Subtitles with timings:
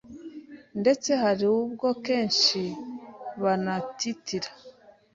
[0.81, 2.61] ndetse hari ubwo kenshi
[3.41, 4.49] banatitira